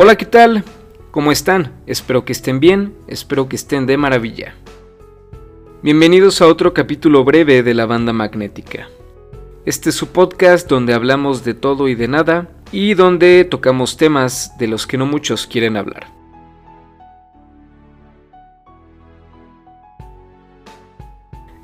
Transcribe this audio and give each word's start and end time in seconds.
Hola, 0.00 0.14
¿qué 0.14 0.26
tal? 0.26 0.62
¿Cómo 1.10 1.32
están? 1.32 1.72
Espero 1.88 2.24
que 2.24 2.30
estén 2.30 2.60
bien, 2.60 2.94
espero 3.08 3.48
que 3.48 3.56
estén 3.56 3.84
de 3.84 3.96
maravilla. 3.96 4.54
Bienvenidos 5.82 6.40
a 6.40 6.46
otro 6.46 6.72
capítulo 6.72 7.24
breve 7.24 7.64
de 7.64 7.74
la 7.74 7.84
banda 7.84 8.12
magnética. 8.12 8.88
Este 9.66 9.90
es 9.90 9.96
su 9.96 10.06
podcast 10.06 10.68
donde 10.68 10.94
hablamos 10.94 11.42
de 11.42 11.54
todo 11.54 11.88
y 11.88 11.96
de 11.96 12.06
nada 12.06 12.48
y 12.70 12.94
donde 12.94 13.44
tocamos 13.44 13.96
temas 13.96 14.56
de 14.56 14.68
los 14.68 14.86
que 14.86 14.98
no 14.98 15.04
muchos 15.04 15.48
quieren 15.48 15.76
hablar. 15.76 16.06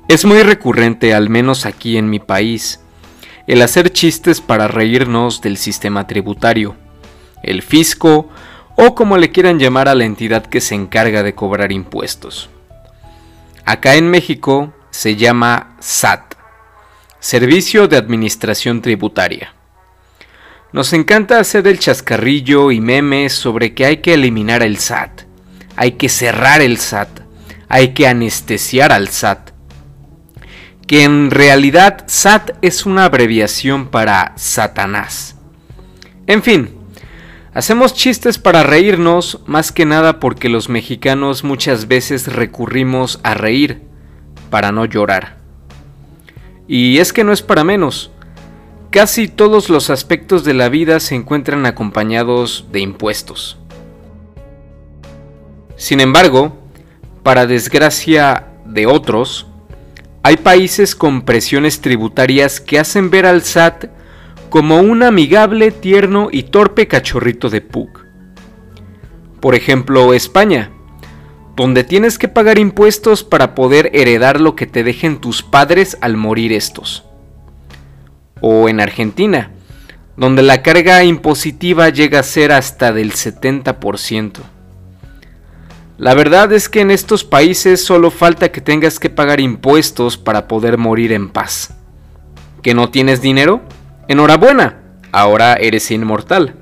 Es 0.09 0.25
muy 0.25 0.43
recurrente, 0.43 1.13
al 1.13 1.29
menos 1.29 1.65
aquí 1.65 1.95
en 1.95 2.09
mi 2.09 2.19
país, 2.19 2.83
el 3.47 3.61
hacer 3.61 3.93
chistes 3.93 4.41
para 4.41 4.67
reírnos 4.67 5.39
del 5.39 5.55
sistema 5.55 6.05
tributario, 6.05 6.75
el 7.45 7.61
fisco 7.61 8.29
o 8.75 8.95
como 8.95 9.17
le 9.17 9.31
quieran 9.31 9.59
llamar 9.59 9.87
a 9.87 9.95
la 9.95 10.05
entidad 10.05 10.45
que 10.45 10.61
se 10.61 10.75
encarga 10.75 11.23
de 11.23 11.33
cobrar 11.33 11.71
impuestos. 11.71 12.49
Acá 13.63 13.95
en 13.95 14.09
México 14.09 14.73
se 14.91 15.15
llama 15.15 15.75
SAT, 15.79 16.35
Servicio 17.19 17.87
de 17.87 17.97
Administración 17.97 18.81
Tributaria. 18.81 19.53
Nos 20.71 20.93
encanta 20.93 21.39
hacer 21.39 21.67
el 21.67 21.79
chascarrillo 21.79 22.71
y 22.71 22.81
memes 22.81 23.33
sobre 23.33 23.73
que 23.73 23.85
hay 23.85 23.97
que 23.97 24.13
eliminar 24.13 24.61
el 24.61 24.77
SAT, 24.77 25.21
hay 25.75 25.93
que 25.93 26.09
cerrar 26.09 26.61
el 26.61 26.77
SAT, 26.77 27.21
hay 27.69 27.93
que 27.93 28.07
anestesiar 28.07 28.91
al 28.91 29.09
SAT, 29.09 29.51
que 30.85 31.03
en 31.03 31.31
realidad 31.31 32.03
SAT 32.07 32.51
es 32.61 32.85
una 32.85 33.05
abreviación 33.05 33.87
para 33.87 34.33
Satanás. 34.35 35.37
En 36.27 36.43
fin, 36.43 36.74
hacemos 37.55 37.93
chistes 37.93 38.37
para 38.37 38.61
reírnos 38.61 39.39
más 39.47 39.71
que 39.71 39.85
nada 39.85 40.19
porque 40.19 40.49
los 40.49 40.69
mexicanos 40.69 41.43
muchas 41.43 41.87
veces 41.87 42.31
recurrimos 42.31 43.19
a 43.23 43.33
reír 43.33 43.81
para 44.51 44.71
no 44.71 44.85
llorar. 44.85 45.37
Y 46.67 46.99
es 46.99 47.13
que 47.13 47.23
no 47.23 47.31
es 47.31 47.41
para 47.41 47.63
menos. 47.63 48.11
Casi 48.91 49.27
todos 49.27 49.69
los 49.69 49.89
aspectos 49.89 50.43
de 50.43 50.53
la 50.53 50.69
vida 50.69 50.99
se 50.99 51.15
encuentran 51.15 51.65
acompañados 51.65 52.67
de 52.71 52.81
impuestos. 52.81 53.57
Sin 55.77 56.01
embargo, 56.01 56.57
para 57.23 57.45
desgracia 57.45 58.47
de 58.65 58.85
otros, 58.85 59.47
hay 60.23 60.37
países 60.37 60.95
con 60.95 61.21
presiones 61.21 61.81
tributarias 61.81 62.59
que 62.59 62.79
hacen 62.79 63.09
ver 63.09 63.25
al 63.25 63.43
SAT 63.43 63.94
como 64.55 64.79
un 64.79 65.03
amigable, 65.03 65.69
tierno 65.69 66.29
y 66.31 66.43
torpe 66.43 66.87
cachorrito 66.87 67.49
de 67.49 67.59
Pug. 67.59 67.89
Por 69.41 69.53
ejemplo, 69.53 70.13
España, 70.13 70.71
donde 71.57 71.83
tienes 71.83 72.17
que 72.17 72.29
pagar 72.29 72.57
impuestos 72.57 73.25
para 73.25 73.53
poder 73.53 73.91
heredar 73.93 74.39
lo 74.39 74.55
que 74.55 74.65
te 74.65 74.85
dejen 74.85 75.19
tus 75.19 75.43
padres 75.43 75.97
al 75.99 76.15
morir 76.15 76.53
estos. 76.53 77.03
O 78.39 78.69
en 78.69 78.79
Argentina, 78.79 79.51
donde 80.15 80.41
la 80.41 80.63
carga 80.63 81.03
impositiva 81.03 81.89
llega 81.89 82.21
a 82.21 82.23
ser 82.23 82.53
hasta 82.53 82.93
del 82.93 83.11
70%. 83.11 84.35
La 85.97 86.13
verdad 86.13 86.53
es 86.53 86.69
que 86.69 86.79
en 86.79 86.91
estos 86.91 87.25
países 87.25 87.83
solo 87.83 88.09
falta 88.09 88.53
que 88.53 88.61
tengas 88.61 89.01
que 89.01 89.09
pagar 89.09 89.41
impuestos 89.41 90.17
para 90.17 90.47
poder 90.47 90.77
morir 90.77 91.11
en 91.11 91.27
paz. 91.27 91.73
¿Que 92.61 92.73
no 92.73 92.89
tienes 92.89 93.21
dinero? 93.21 93.61
Enhorabuena, 94.07 94.83
ahora 95.11 95.55
eres 95.55 95.89
inmortal. 95.89 96.55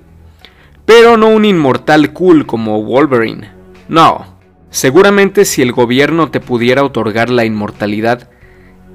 Pero 0.86 1.18
no 1.18 1.28
un 1.28 1.46
inmortal 1.46 2.14
cool 2.14 2.46
como 2.46 2.84
Wolverine. 2.84 3.52
No, 3.90 4.38
seguramente 4.70 5.46
si 5.46 5.62
el 5.62 5.72
gobierno 5.72 6.32
te 6.32 6.40
pudiera 6.40 6.84
otorgar 6.84 7.30
la 7.30 7.46
inmortalidad, 7.46 8.30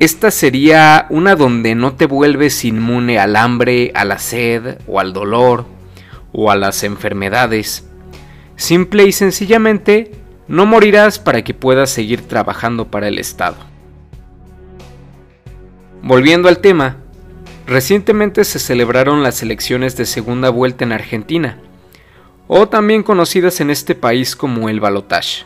esta 0.01 0.31
sería 0.31 1.07
una 1.11 1.35
donde 1.35 1.75
no 1.75 1.95
te 1.95 2.07
vuelves 2.07 2.65
inmune 2.65 3.19
al 3.19 3.37
hambre, 3.37 3.91
a 3.95 4.05
la 4.05 4.19
sed 4.19 4.79
o 4.87 5.01
al 5.01 5.13
dolor 5.13 5.67
o 6.33 6.51
a 6.51 6.57
las 6.57 6.85
enfermedades. 6.85 7.89
Simple 8.55 9.05
y 9.05 9.13
sencillamente 9.13 10.13
no 10.47 10.67
morirás 10.67 11.19
para 11.19 11.43
que 11.43 11.53
puedas 11.53 11.91
seguir 11.91 12.23
trabajando 12.23 12.87
para 12.87 13.09
el 13.09 13.19
Estado. 13.19 13.57
Volviendo 16.03 16.49
al 16.49 16.59
tema, 16.59 16.99
recientemente 17.69 18.45
se 18.45 18.59
celebraron 18.59 19.23
las 19.23 19.43
elecciones 19.43 19.95
de 19.95 20.07
segunda 20.07 20.49
vuelta 20.49 20.85
en 20.85 20.93
Argentina, 20.93 21.59
o 22.47 22.67
también 22.67 23.03
conocidas 23.03 23.61
en 23.61 23.69
este 23.69 23.95
país 23.95 24.35
como 24.35 24.71
el 24.71 24.81
balotage. 24.81 25.45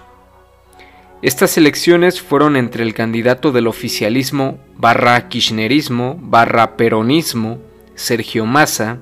Estas 1.21 1.59
elecciones 1.59 2.23
fueron 2.23 2.57
entre 2.57 2.85
el 2.85 2.95
candidato 2.95 3.51
del 3.51 3.67
oficialismo 3.67 4.59
barra 4.77 5.29
kirchnerismo 5.29 6.17
barra 6.21 6.77
peronismo, 6.77 7.59
Sergio 7.97 8.47
Massa, 8.47 8.99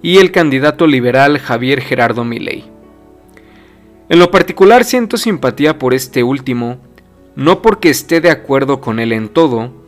y 0.00 0.16
el 0.16 0.32
candidato 0.32 0.86
liberal 0.86 1.38
Javier 1.38 1.82
Gerardo 1.82 2.24
Milei. 2.24 2.64
En 4.08 4.18
lo 4.18 4.30
particular 4.30 4.84
siento 4.84 5.18
simpatía 5.18 5.78
por 5.78 5.92
este 5.92 6.22
último, 6.22 6.78
no 7.36 7.60
porque 7.60 7.90
esté 7.90 8.22
de 8.22 8.30
acuerdo 8.30 8.80
con 8.80 8.98
él 8.98 9.12
en 9.12 9.28
todo, 9.28 9.79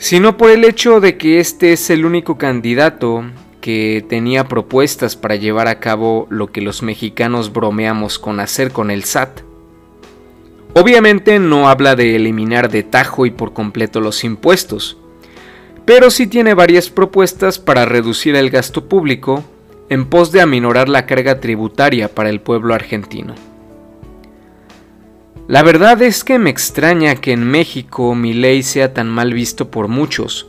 sino 0.00 0.38
por 0.38 0.50
el 0.50 0.64
hecho 0.64 0.98
de 0.98 1.18
que 1.18 1.40
este 1.40 1.74
es 1.74 1.90
el 1.90 2.06
único 2.06 2.38
candidato 2.38 3.22
que 3.60 4.02
tenía 4.08 4.48
propuestas 4.48 5.14
para 5.14 5.36
llevar 5.36 5.68
a 5.68 5.78
cabo 5.78 6.26
lo 6.30 6.50
que 6.50 6.62
los 6.62 6.82
mexicanos 6.82 7.52
bromeamos 7.52 8.18
con 8.18 8.40
hacer 8.40 8.72
con 8.72 8.90
el 8.90 9.04
SAT. 9.04 9.42
Obviamente 10.72 11.38
no 11.38 11.68
habla 11.68 11.96
de 11.96 12.16
eliminar 12.16 12.70
de 12.70 12.82
tajo 12.82 13.26
y 13.26 13.30
por 13.30 13.52
completo 13.52 14.00
los 14.00 14.24
impuestos, 14.24 14.96
pero 15.84 16.10
sí 16.10 16.26
tiene 16.26 16.54
varias 16.54 16.88
propuestas 16.88 17.58
para 17.58 17.84
reducir 17.84 18.36
el 18.36 18.48
gasto 18.48 18.88
público 18.88 19.44
en 19.90 20.06
pos 20.06 20.32
de 20.32 20.40
aminorar 20.40 20.88
la 20.88 21.04
carga 21.04 21.40
tributaria 21.40 22.08
para 22.08 22.30
el 22.30 22.40
pueblo 22.40 22.72
argentino. 22.72 23.34
La 25.50 25.64
verdad 25.64 26.00
es 26.00 26.22
que 26.22 26.38
me 26.38 26.48
extraña 26.48 27.16
que 27.16 27.32
en 27.32 27.42
México 27.42 28.14
mi 28.14 28.34
ley 28.34 28.62
sea 28.62 28.94
tan 28.94 29.08
mal 29.08 29.34
visto 29.34 29.68
por 29.68 29.88
muchos, 29.88 30.46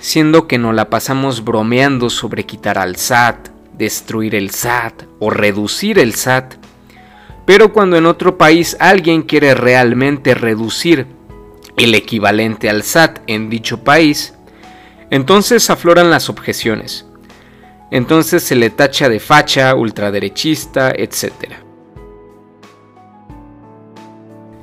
siendo 0.00 0.48
que 0.48 0.58
nos 0.58 0.74
la 0.74 0.90
pasamos 0.90 1.44
bromeando 1.44 2.10
sobre 2.10 2.44
quitar 2.44 2.76
al 2.76 2.96
SAT, 2.96 3.50
destruir 3.78 4.34
el 4.34 4.50
SAT 4.50 5.04
o 5.20 5.30
reducir 5.30 6.00
el 6.00 6.16
SAT, 6.16 6.54
pero 7.46 7.72
cuando 7.72 7.96
en 7.96 8.06
otro 8.06 8.36
país 8.36 8.76
alguien 8.80 9.22
quiere 9.22 9.54
realmente 9.54 10.34
reducir 10.34 11.06
el 11.76 11.94
equivalente 11.94 12.68
al 12.68 12.82
SAT 12.82 13.20
en 13.28 13.48
dicho 13.48 13.84
país, 13.84 14.34
entonces 15.10 15.70
afloran 15.70 16.10
las 16.10 16.28
objeciones 16.28 17.06
entonces 17.90 18.42
se 18.42 18.54
le 18.54 18.70
tacha 18.70 19.08
de 19.08 19.18
facha, 19.18 19.74
ultraderechista, 19.74 20.92
etc. 20.92 21.69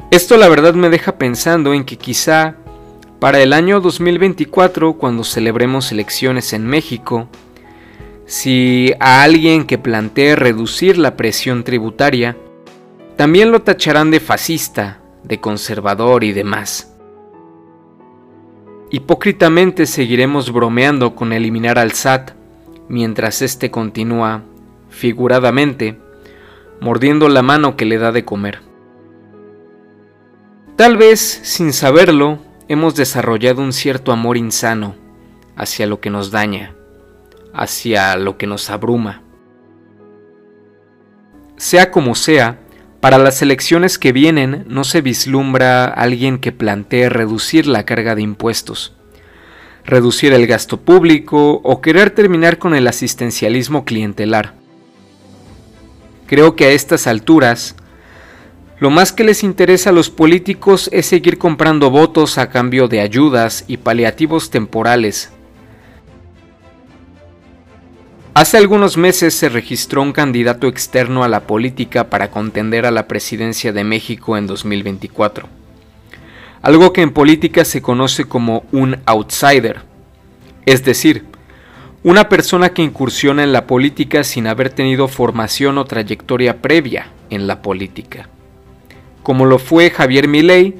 Esto 0.09 0.37
la 0.37 0.47
verdad 0.47 0.73
me 0.73 0.89
deja 0.89 1.17
pensando 1.17 1.73
en 1.73 1.83
que 1.83 1.97
quizá 1.97 2.55
para 3.19 3.41
el 3.41 3.51
año 3.51 3.81
2024, 3.81 4.93
cuando 4.93 5.25
celebremos 5.25 5.91
elecciones 5.91 6.53
en 6.53 6.65
México, 6.65 7.27
si 8.25 8.93
a 8.99 9.23
alguien 9.23 9.65
que 9.65 9.77
plantee 9.77 10.35
reducir 10.35 10.97
la 10.97 11.17
presión 11.17 11.65
tributaria, 11.65 12.37
también 13.17 13.51
lo 13.51 13.63
tacharán 13.63 14.09
de 14.11 14.19
fascista, 14.21 15.01
de 15.23 15.41
conservador 15.41 16.23
y 16.23 16.31
demás. 16.31 16.95
Hipócritamente 18.91 19.85
seguiremos 19.87 20.53
bromeando 20.53 21.15
con 21.15 21.33
eliminar 21.33 21.77
al 21.77 21.91
SAT, 21.91 22.31
mientras 22.87 23.41
éste 23.41 23.71
continúa, 23.71 24.43
figuradamente, 24.89 25.97
mordiendo 26.79 27.27
la 27.27 27.41
mano 27.41 27.75
que 27.75 27.85
le 27.85 27.97
da 27.97 28.13
de 28.13 28.23
comer. 28.23 28.66
Tal 30.77 30.95
vez, 30.95 31.41
sin 31.43 31.73
saberlo, 31.73 32.39
hemos 32.69 32.95
desarrollado 32.95 33.61
un 33.61 33.73
cierto 33.73 34.13
amor 34.13 34.37
insano 34.37 34.95
hacia 35.57 35.85
lo 35.87 35.99
que 35.99 36.09
nos 36.09 36.31
daña, 36.31 36.73
hacia 37.53 38.15
lo 38.15 38.37
que 38.37 38.47
nos 38.47 38.69
abruma. 38.69 39.21
Sea 41.57 41.91
como 41.91 42.15
sea, 42.15 42.59
para 43.01 43.17
las 43.17 43.41
elecciones 43.41 43.97
que 43.97 44.13
vienen 44.13 44.63
no 44.69 44.85
se 44.85 45.01
vislumbra 45.01 45.85
alguien 45.85 46.37
que 46.39 46.53
plantee 46.53 47.09
reducir 47.09 47.67
la 47.67 47.83
carga 47.83 48.15
de 48.15 48.21
impuestos 48.21 48.93
reducir 49.87 50.33
el 50.33 50.45
gasto 50.45 50.81
público 50.81 51.61
o 51.63 51.81
querer 51.81 52.11
terminar 52.11 52.59
con 52.59 52.75
el 52.75 52.87
asistencialismo 52.87 53.85
clientelar. 53.85 54.53
Creo 56.27 56.57
que 56.57 56.65
a 56.65 56.71
estas 56.71 57.07
alturas, 57.07 57.75
lo 58.79 58.91
más 58.91 59.11
que 59.11 59.23
les 59.23 59.43
interesa 59.43 59.89
a 59.89 59.93
los 59.93 60.09
políticos 60.09 60.89
es 60.93 61.07
seguir 61.07 61.37
comprando 61.37 61.89
votos 61.89 62.37
a 62.37 62.49
cambio 62.49 62.87
de 62.87 63.01
ayudas 63.01 63.65
y 63.67 63.77
paliativos 63.77 64.51
temporales. 64.51 65.31
Hace 68.35 68.57
algunos 68.57 68.97
meses 68.97 69.33
se 69.33 69.49
registró 69.49 70.03
un 70.03 70.13
candidato 70.13 70.67
externo 70.67 71.23
a 71.23 71.27
la 71.27 71.47
política 71.47 72.11
para 72.11 72.29
contender 72.29 72.85
a 72.85 72.91
la 72.91 73.07
presidencia 73.07 73.73
de 73.73 73.83
México 73.83 74.37
en 74.37 74.45
2024. 74.45 75.49
Algo 76.61 76.93
que 76.93 77.01
en 77.01 77.13
política 77.13 77.65
se 77.65 77.81
conoce 77.81 78.25
como 78.25 78.63
un 78.71 78.97
outsider, 79.07 79.81
es 80.67 80.85
decir, 80.85 81.25
una 82.03 82.29
persona 82.29 82.69
que 82.69 82.83
incursiona 82.83 83.43
en 83.43 83.53
la 83.53 83.65
política 83.65 84.23
sin 84.23 84.45
haber 84.45 84.69
tenido 84.69 85.07
formación 85.07 85.79
o 85.79 85.85
trayectoria 85.85 86.61
previa 86.61 87.07
en 87.31 87.47
la 87.47 87.63
política, 87.63 88.29
como 89.27 89.45
lo 89.45 89.59
fue 89.59 89.89
Javier 89.89 90.29
Milei 90.29 90.75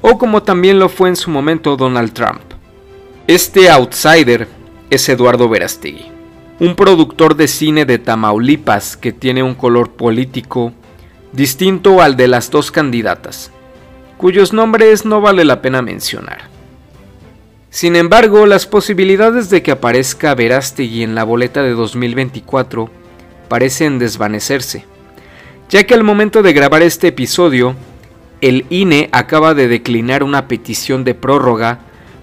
o 0.00 0.16
como 0.16 0.42
también 0.42 0.78
lo 0.78 0.88
fue 0.88 1.10
en 1.10 1.16
su 1.16 1.28
momento 1.28 1.76
Donald 1.76 2.14
Trump. 2.14 2.40
Este 3.26 3.68
outsider 3.68 4.48
es 4.88 5.06
Eduardo 5.10 5.46
Verastegui 5.46 6.06
un 6.58 6.74
productor 6.74 7.36
de 7.36 7.48
cine 7.48 7.84
de 7.84 7.98
Tamaulipas 7.98 8.96
que 8.96 9.12
tiene 9.12 9.42
un 9.42 9.54
color 9.54 9.90
político 9.90 10.72
distinto 11.32 12.00
al 12.00 12.16
de 12.16 12.28
las 12.28 12.50
dos 12.50 12.70
candidatas, 12.70 13.50
cuyos 14.16 14.54
nombres 14.54 15.04
no 15.04 15.20
vale 15.20 15.44
la 15.44 15.60
pena 15.60 15.82
mencionar. 15.82 16.48
Sin 17.68 17.94
embargo, 17.94 18.46
las 18.46 18.66
posibilidades 18.66 19.50
de 19.50 19.62
que 19.62 19.72
aparezca 19.72 20.34
Verástegui 20.34 21.02
en 21.02 21.14
la 21.14 21.24
boleta 21.24 21.62
de 21.62 21.72
2024 21.72 22.88
parecen 23.48 23.98
desvanecerse, 23.98 24.86
ya 25.72 25.84
que 25.84 25.94
al 25.94 26.04
momento 26.04 26.42
de 26.42 26.52
grabar 26.52 26.82
este 26.82 27.08
episodio, 27.08 27.74
el 28.42 28.66
INE 28.68 29.08
acaba 29.10 29.54
de 29.54 29.68
declinar 29.68 30.22
una 30.22 30.46
petición 30.46 31.02
de 31.02 31.14
prórroga 31.14 31.78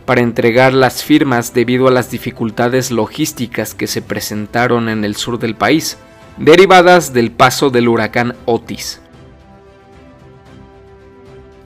para 0.05 0.21
entregar 0.21 0.71
las 0.71 1.03
firmas 1.03 1.51
debido 1.51 1.87
a 1.87 1.91
las 1.91 2.11
dificultades 2.11 2.91
logísticas 2.91 3.73
que 3.73 3.87
se 3.87 4.03
presentaron 4.03 4.87
en 4.87 5.03
el 5.03 5.15
sur 5.15 5.39
del 5.39 5.55
país, 5.55 5.97
derivadas 6.37 7.11
del 7.11 7.31
paso 7.31 7.71
del 7.71 7.87
huracán 7.87 8.35
Otis. 8.45 9.01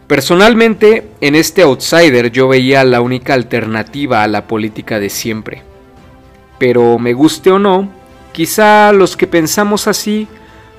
Personalmente, 0.07 1.09
en 1.19 1.35
este 1.35 1.63
outsider 1.63 2.31
yo 2.31 2.47
veía 2.47 2.85
la 2.85 3.01
única 3.01 3.33
alternativa 3.33 4.23
a 4.23 4.29
la 4.29 4.47
política 4.47 4.99
de 4.99 5.09
siempre. 5.09 5.63
Pero 6.59 6.97
me 6.97 7.11
guste 7.11 7.51
o 7.51 7.59
no, 7.59 7.91
quizá 8.31 8.93
los 8.93 9.17
que 9.17 9.27
pensamos 9.27 9.89
así 9.89 10.29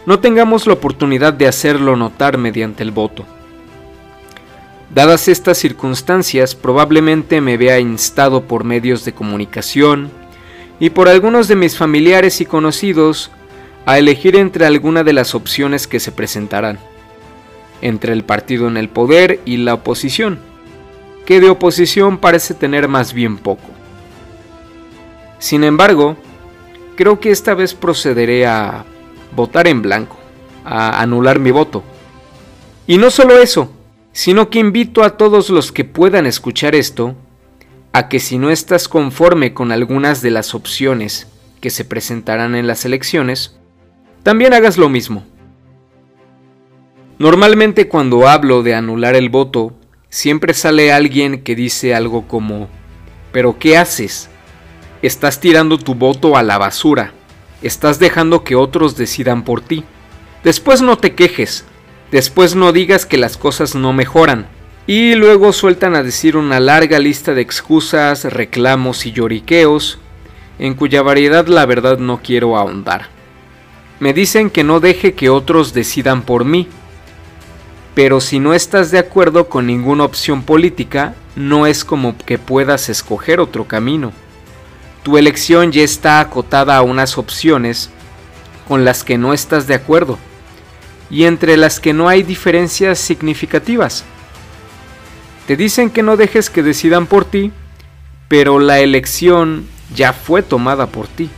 no 0.07 0.21
tengamos 0.21 0.67
la 0.67 0.75
oportunidad 0.75 1.33
de 1.33 1.49
hacerlo 1.49 1.97
notar 1.97 2.39
mediante 2.39 2.83
el 2.83 2.91
voto. 2.91 3.25
Dadas 4.95 5.29
estas 5.29 5.59
circunstancias, 5.59 6.55
probablemente 6.55 7.41
me 7.41 7.57
vea 7.57 7.81
instado 7.81 8.45
por 8.45 8.65
medios 8.65 9.05
de 9.05 9.13
comunicación 9.13 10.11
y 10.79 10.91
por 10.91 11.09
algunos 11.09 11.49
de 11.49 11.57
mis 11.57 11.77
familiares 11.77 12.41
y 12.41 12.47
conocidos 12.47 13.31
a 13.87 13.99
elegir 13.99 14.37
entre 14.37 14.67
alguna 14.67 15.03
de 15.03 15.13
las 15.13 15.35
opciones 15.35 15.87
que 15.87 16.01
se 16.01 16.13
presentarán, 16.13 16.79
entre 17.83 18.13
el 18.13 18.25
partido 18.25 18.69
en 18.69 18.77
el 18.77 18.89
poder 18.89 19.41
y 19.45 19.57
la 19.59 19.75
oposición, 19.75 20.39
que 21.27 21.41
de 21.41 21.51
oposición 21.51 22.19
parece 22.19 22.55
tener 22.55 22.87
más 22.87 23.13
bien 23.15 23.39
poco. 23.39 23.69
Sin 25.39 25.65
embargo, 25.65 26.17
creo 26.97 27.19
que 27.21 27.31
esta 27.31 27.55
vez 27.55 27.75
procederé 27.75 28.47
a 28.47 28.85
votar 29.35 29.67
en 29.67 29.83
blanco, 29.83 30.17
a 30.65 31.01
anular 31.01 31.39
mi 31.39 31.51
voto. 31.51 31.83
Y 32.87 32.99
no 32.99 33.11
solo 33.11 33.39
eso, 33.39 33.71
sino 34.13 34.51
que 34.51 34.59
invito 34.59 35.03
a 35.03 35.17
todos 35.17 35.51
los 35.51 35.73
que 35.73 35.85
puedan 35.85 36.27
escuchar 36.27 36.75
esto 36.75 37.17
a 37.93 38.09
que 38.09 38.21
si 38.21 38.39
no 38.39 38.51
estás 38.51 38.89
conforme 38.89 39.55
con 39.55 39.73
algunas 39.73 40.21
de 40.21 40.31
las 40.31 40.55
opciones 40.55 41.29
que 41.61 41.71
se 41.71 41.85
presentarán 41.85 42.55
en 42.55 42.67
las 42.67 42.85
elecciones, 42.85 43.57
también 44.23 44.53
hagas 44.53 44.79
lo 44.79 44.89
mismo. 44.89 45.25
Normalmente 47.19 47.89
cuando 47.89 48.29
hablo 48.29 48.63
de 48.63 48.75
anular 48.75 49.15
el 49.15 49.29
voto, 49.29 49.73
siempre 50.09 50.55
sale 50.55 50.93
alguien 50.93 51.43
que 51.43 51.55
dice 51.55 51.95
algo 51.95 52.27
como, 52.27 52.69
pero 53.33 53.59
¿qué 53.59 53.77
haces? 53.77 54.29
Estás 55.03 55.41
tirando 55.41 55.79
tu 55.79 55.95
voto 55.95 56.37
a 56.37 56.43
la 56.43 56.59
basura, 56.59 57.13
estás 57.67 57.99
dejando 57.99 58.45
que 58.45 58.55
otros 58.55 58.97
decidan 58.97 59.45
por 59.45 59.61
ti. 59.61 59.85
Después 60.43 60.83
no 60.83 60.99
te 60.99 61.15
quejes, 61.15 61.65
Después 62.15 62.55
no 62.55 62.71
digas 62.71 63.07
que 63.07 63.19
las 63.19 63.37
cosas 63.37 63.75
no 63.75 63.93
mejoran. 63.93 64.47
Y 64.87 65.17
luego 65.17 65.53
sueltan 65.53 65.97
a 65.97 66.05
decir 66.05 66.37
una 66.37 66.61
larga 66.61 67.01
lista 67.01 67.35
de 67.35 67.41
excusas, 67.41 68.25
reclamos 68.25 69.05
y 69.05 69.11
lloriqueos, 69.11 69.99
en 70.61 70.75
cuya 70.75 71.03
variedad 71.03 71.49
la 71.49 71.67
verdad 71.67 71.99
no 71.99 72.21
quiero 72.23 72.57
ahondar. 72.57 73.09
Me 73.99 74.13
dicen 74.13 74.49
que 74.49 74.63
no 74.63 74.79
deje 74.79 75.15
que 75.15 75.29
otros 75.29 75.75
decidan 75.75 76.23
por 76.23 76.45
mí, 76.45 76.69
pero 77.97 78.21
si 78.21 78.39
no 78.39 78.55
estás 78.55 78.93
de 78.93 79.01
acuerdo 79.01 79.49
con 79.49 79.67
ninguna 79.67 80.05
opción 80.05 80.45
política, 80.45 81.17
no 81.35 81.67
es 81.67 81.85
como 81.85 82.17
que 82.17 82.39
puedas 82.39 82.89
escoger 82.89 83.41
otro 83.41 83.67
camino. 83.67 84.13
Tu 85.05 85.19
elección 85.19 85.71
ya 85.71 85.83
está 85.83 86.19
acotada 86.19 86.77
a 86.77 86.83
unas 86.83 87.19
opciones 87.19 87.91
con 88.67 88.85
las 88.85 89.05
que 89.05 89.19
no 89.19 89.33
estás 89.33 89.67
de 89.67 89.75
acuerdo 89.75 90.19
y 91.11 91.25
entre 91.25 91.57
las 91.57 91.79
que 91.79 91.93
no 91.93 92.09
hay 92.09 92.23
diferencias 92.23 92.99
significativas. 92.99 94.05
Te 95.47 95.57
dicen 95.57 95.91
que 95.91 96.03
no 96.03 96.17
dejes 96.17 96.49
que 96.49 96.63
decidan 96.63 97.07
por 97.07 97.27
ti, 97.27 97.53
pero 98.29 98.59
la 98.59 98.81
elección 98.81 99.67
ya 99.95 100.15
fue 100.15 100.43
tomada 100.43 100.87
por 100.87 101.07
ti. 101.07 101.29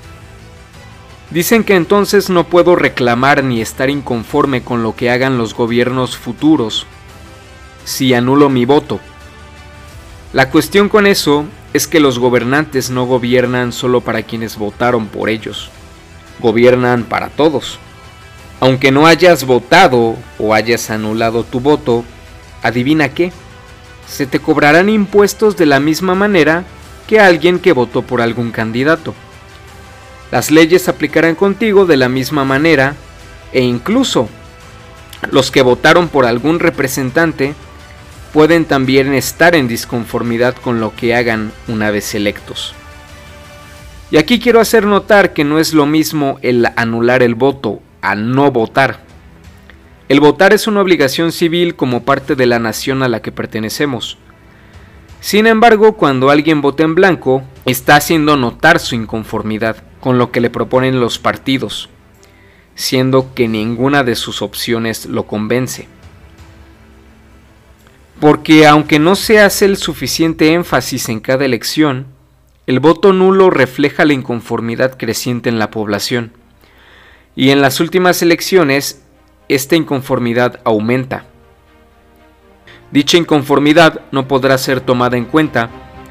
Dicen 1.31 1.65
que 1.65 1.75
entonces 1.75 2.31
no 2.31 2.45
puedo 2.45 2.77
reclamar 2.77 3.43
ni 3.43 3.61
estar 3.61 3.91
inconforme 3.91 4.63
con 4.63 4.85
lo 4.85 4.95
que 4.95 5.11
hagan 5.11 5.39
los 5.39 5.55
gobiernos 5.55 6.17
futuros 6.17 6.87
si 7.85 8.15
anulo 8.15 8.49
mi 8.49 8.65
voto. 8.65 9.01
La 10.33 10.51
cuestión 10.51 10.89
con 10.89 11.07
eso 11.07 11.45
es 11.77 11.87
que 11.87 12.01
los 12.01 12.19
gobernantes 12.19 12.91
no 12.91 13.05
gobiernan 13.05 13.73
solo 13.73 14.01
para 14.01 14.23
quienes 14.23 14.57
votaron 14.57 15.09
por 15.09 15.29
ellos, 15.29 15.71
gobiernan 16.41 17.05
para 17.05 17.29
todos. 17.29 17.79
Aunque 18.61 18.91
no 18.91 19.07
hayas 19.07 19.45
votado 19.45 20.17
o 20.39 20.55
hayas 20.55 20.91
anulado 20.91 21.45
tu 21.45 21.61
voto, 21.61 22.05
adivina 22.63 23.11
qué, 23.11 23.31
se 24.09 24.27
te 24.27 24.41
cobrarán 24.41 24.89
impuestos 24.89 25.57
de 25.57 25.67
la 25.67 25.79
misma 25.79 26.15
manera 26.15 26.65
que 27.07 27.21
alguien 27.21 27.59
que 27.59 27.73
votó 27.73 28.03
por 28.03 28.21
algún 28.21 28.53
candidato. 28.53 29.15
Las 30.31 30.51
leyes 30.51 30.89
aplicarán 30.89 31.35
contigo 31.35 31.85
de 31.85 31.97
la 31.97 32.09
misma 32.09 32.45
manera 32.45 32.95
e 33.53 33.61
incluso 33.61 34.29
los 35.31 35.51
que 35.51 35.63
votaron 35.63 36.09
por 36.09 36.25
algún 36.25 36.59
representante 36.59 37.55
pueden 38.37 38.67
también 38.67 39.15
estar 39.15 39.57
en 39.57 39.67
disconformidad 39.67 40.55
con 40.57 40.79
lo 40.79 40.95
que 40.95 41.15
hagan 41.15 41.53
una 41.69 41.91
vez 41.91 42.15
electos. 42.15 42.75
Y 44.11 44.19
aquí 44.19 44.41
quiero 44.41 44.61
hacer 44.61 44.85
notar 44.85 45.33
que 45.33 45.43
no 45.43 45.59
es 45.59 45.73
lo 45.73 45.87
mismo 45.87 46.39
el 46.43 46.67
anular 46.77 47.23
el 47.23 47.35
voto 47.35 47.81
a 48.03 48.15
no 48.15 48.51
votar. 48.51 49.01
El 50.11 50.21
votar 50.21 50.53
es 50.53 50.67
una 50.67 50.83
obligación 50.83 51.33
civil 51.33 51.77
como 51.77 52.03
parte 52.03 52.37
de 52.37 52.45
la 52.45 52.59
nación 52.59 53.03
a 53.03 53.09
la 53.09 53.23
que 53.23 53.33
pertenecemos. 53.33 54.19
Sin 55.21 55.47
embargo, 55.47 55.95
cuando 55.95 56.29
alguien 56.29 56.61
vota 56.61 56.83
en 56.83 56.95
blanco, 56.95 57.43
está 57.65 57.97
haciendo 57.97 58.37
notar 58.37 58.81
su 58.81 58.97
inconformidad 58.97 59.83
con 59.99 60.19
lo 60.19 60.31
que 60.31 60.43
le 60.43 60.51
proponen 60.51 61.01
los 61.01 61.19
partidos, 61.19 61.89
siendo 62.75 63.33
que 63.33 63.49
ninguna 63.49 64.05
de 64.05 64.15
sus 64.15 64.43
opciones 64.43 65.07
lo 65.07 65.27
convence. 65.27 65.89
Porque 68.21 68.67
aunque 68.67 68.99
no 68.99 69.15
se 69.15 69.41
hace 69.41 69.67
el 69.67 69.77
suficiente 69.77 70.53
énfasis 70.53 71.09
en 71.09 71.21
cada 71.21 71.45
elección, 71.45 72.07
el 72.67 72.81
voto 72.81 73.13
nulo 73.13 73.51
refleja 73.51 74.05
la 74.05 74.15
inconformidad 74.15 74.97
creciente 74.97 75.49
en 75.49 75.59
la 75.59 75.71
población 75.71 76.33
y 77.37 77.51
en 77.51 77.61
las 77.61 77.81
últimas 77.81 78.23
elecciones 78.23 79.03
esta 79.49 79.77
inconformidad 79.77 80.61
aumenta. 80.65 81.27
Dicha 82.91 83.19
inconformidad 83.19 84.01
no 84.11 84.27
podrá 84.27 84.57
ser 84.59 84.81
tomada 84.81 85.17
en 85.17 85.27
cuenta 85.27 85.69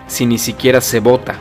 si 0.08 0.26
ni 0.26 0.38
siquiera 0.38 0.82
se 0.82 1.00
vota. 1.00 1.36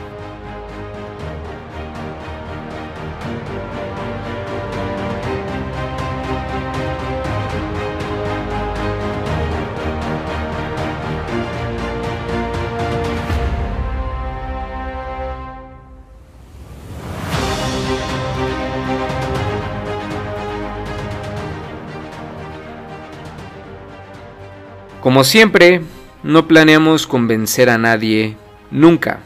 Como 25.05 25.23
siempre, 25.23 25.81
no 26.23 26.47
planeamos 26.47 27.05
convencer 27.05 27.69
a 27.69 27.77
nadie, 27.77 28.35
nunca. 28.71 29.19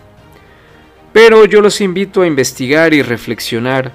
Pero 1.13 1.45
yo 1.45 1.61
los 1.61 1.79
invito 1.79 2.21
a 2.21 2.27
investigar 2.27 2.93
y 2.93 3.01
reflexionar 3.01 3.93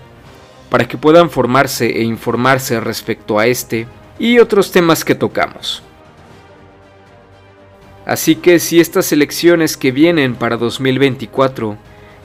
para 0.71 0.89
que 0.89 0.97
puedan 0.97 1.29
formarse 1.29 1.85
e 1.85 2.03
informarse 2.03 2.81
respecto 2.81 3.39
a 3.39 3.49
este 3.49 3.87
y 4.19 4.39
otros 4.39 4.73
temas 4.73 5.05
que 5.05 5.15
tocamos. 5.15 5.83
Así 8.07 8.37
que 8.37 8.61
si 8.61 8.81
estas 8.81 9.13
elecciones 9.13 9.77
que 9.77 9.93
vienen 9.93 10.37
para 10.37 10.57
2024 10.57 11.77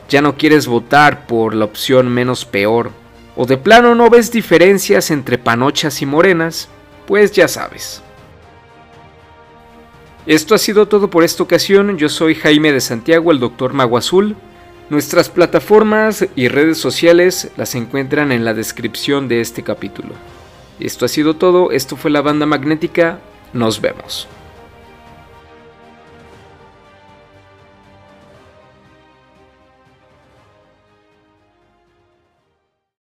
ya 0.07 0.21
no 0.21 0.37
quieres 0.37 0.67
votar 0.67 1.27
por 1.27 1.53
la 1.53 1.65
opción 1.65 2.07
menos 2.07 2.45
peor, 2.45 2.91
o 3.35 3.45
de 3.45 3.57
plano 3.57 3.93
no 3.93 4.09
ves 4.09 4.31
diferencias 4.31 5.11
entre 5.11 5.37
panochas 5.37 6.01
y 6.01 6.05
morenas, 6.05 6.69
pues 7.05 7.33
ya 7.33 7.49
sabes. 7.49 8.01
Esto 10.25 10.53
ha 10.53 10.57
sido 10.57 10.87
todo 10.87 11.09
por 11.09 11.23
esta 11.23 11.43
ocasión, 11.43 11.97
yo 11.97 12.09
soy 12.09 12.35
Jaime 12.35 12.71
de 12.71 12.81
Santiago, 12.81 13.31
el 13.31 13.39
Dr. 13.39 13.73
Mago 13.73 13.97
Azul. 13.97 14.35
Nuestras 14.89 15.29
plataformas 15.29 16.27
y 16.35 16.47
redes 16.47 16.77
sociales 16.77 17.51
las 17.57 17.75
encuentran 17.75 18.31
en 18.31 18.43
la 18.43 18.53
descripción 18.53 19.27
de 19.27 19.41
este 19.41 19.63
capítulo. 19.63 20.09
Esto 20.79 21.05
ha 21.05 21.07
sido 21.07 21.35
todo, 21.35 21.71
esto 21.71 21.95
fue 21.95 22.11
la 22.11 22.21
banda 22.21 22.45
magnética, 22.45 23.19
nos 23.53 23.81
vemos. 23.81 24.27